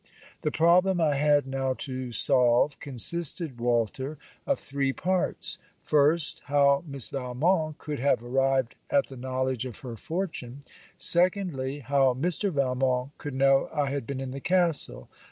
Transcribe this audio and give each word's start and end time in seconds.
The 0.41 0.49
problem 0.49 0.99
I 0.99 1.13
had 1.13 1.45
now 1.45 1.75
to 1.75 2.11
solve, 2.11 2.79
consisted, 2.79 3.59
Walter, 3.61 4.17
of 4.47 4.57
three 4.57 4.91
parts. 4.93 5.59
First, 5.83 6.41
how 6.45 6.83
Miss 6.87 7.09
Valmont 7.09 7.77
could 7.77 7.99
have 7.99 8.23
arrived 8.23 8.73
at 8.89 9.09
the 9.09 9.15
knowledge 9.15 9.67
of 9.67 9.77
her 9.81 9.95
fortune? 9.95 10.63
Secondly, 10.97 11.81
how 11.81 12.15
Mr. 12.15 12.51
Valmont 12.51 13.15
could 13.19 13.35
know 13.35 13.69
I 13.71 13.91
had 13.91 14.07
been 14.07 14.19
in 14.19 14.31
the 14.31 14.39
castle? 14.41 15.07